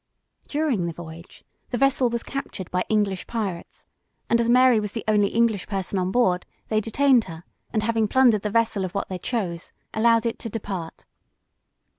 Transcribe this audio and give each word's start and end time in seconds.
During 0.47 0.87
the 0.87 0.93
voyage, 0.93 1.43
the 1.69 1.77
vessel 1.77 2.09
was 2.09 2.23
captured 2.23 2.71
by 2.71 2.83
English 2.89 3.27
pirates, 3.27 3.85
and 4.31 4.41
as 4.41 4.49
Mary 4.49 4.79
was 4.79 4.93
the 4.93 5.03
only 5.07 5.27
English 5.27 5.67
person 5.67 5.99
on 5.99 6.09
board, 6.09 6.43
they 6.69 6.81
detained 6.81 7.25
her, 7.25 7.43
and 7.71 7.83
having 7.83 8.07
plundered 8.07 8.41
the 8.41 8.49
vessel 8.49 8.83
of 8.83 8.95
what 8.95 9.09
they 9.09 9.19
chose, 9.19 9.71
allowed 9.93 10.25
it 10.25 10.39
to 10.39 10.49
depart. 10.49 11.05